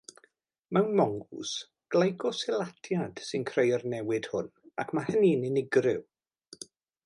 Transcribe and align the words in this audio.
Mewn 0.75 0.87
mongŵs, 0.99 1.51
glycosylatiad 1.95 3.23
sy'n 3.27 3.47
creu'r 3.53 3.87
newid 3.95 4.29
hwn 4.35 4.53
ac 4.85 4.95
mae 4.99 5.11
hynny'n 5.15 5.49
unigryw. 5.53 6.05